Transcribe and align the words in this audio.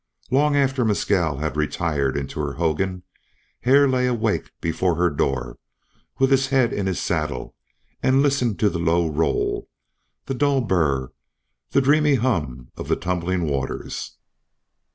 Long 0.31 0.55
after 0.55 0.83
Mescal 0.83 1.37
had 1.37 1.55
retired 1.55 2.17
into 2.17 2.39
her 2.39 2.53
hogan 2.53 3.03
Hare 3.59 3.87
lay 3.87 4.07
awake 4.07 4.49
before 4.59 4.95
her 4.95 5.11
door 5.11 5.59
with 6.17 6.31
his 6.31 6.47
head 6.47 6.73
in 6.73 6.87
his 6.87 6.99
saddle 6.99 7.53
and 8.01 8.23
listened 8.23 8.57
to 8.61 8.69
the 8.71 8.79
low 8.79 9.07
roll, 9.07 9.69
the 10.25 10.33
dull 10.33 10.61
burr, 10.61 11.13
the 11.69 11.81
dreamy 11.81 12.15
hum 12.15 12.71
of 12.75 12.87
the 12.87 12.95
tumbling 12.95 13.47
waters. 13.47 14.17